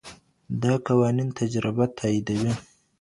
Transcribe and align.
دا 0.61 0.73
قوانين 0.87 1.29
تجربه 1.39 1.85
تاييدوي. 1.97 2.51